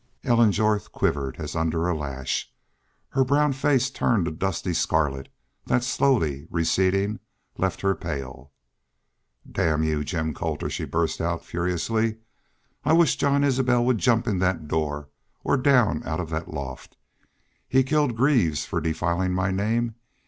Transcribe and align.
Ellen 0.23 0.51
Jorth 0.51 0.91
quivered 0.91 1.35
as 1.37 1.55
under 1.55 1.87
a 1.87 1.95
lash, 1.95 2.51
and 3.11 3.17
her 3.19 3.23
brown 3.23 3.53
face 3.53 3.91
turned 3.91 4.27
a 4.27 4.31
dusty 4.31 4.73
scarlet, 4.73 5.29
that 5.67 5.83
slowly 5.83 6.47
receding 6.49 7.19
left 7.59 7.81
her 7.81 7.93
pale. 7.93 8.51
"Damn 9.51 9.83
y'u, 9.83 10.03
Jim 10.03 10.33
Colter!" 10.33 10.71
she 10.71 10.85
burst 10.85 11.21
out, 11.21 11.45
furiously. 11.45 12.17
"I 12.83 12.93
wish 12.93 13.15
Jean 13.15 13.43
Isbel 13.43 13.85
would 13.85 13.99
jump 13.99 14.25
in 14.27 14.39
that 14.39 14.67
door 14.67 15.09
or 15.43 15.55
down 15.55 16.01
out 16.03 16.19
of 16.19 16.31
that 16.31 16.51
loft!... 16.51 16.97
He 17.69 17.83
killed 17.83 18.15
Greaves 18.17 18.65
for 18.65 18.81
defiling 18.81 19.35
my 19.35 19.51
name! 19.51 19.93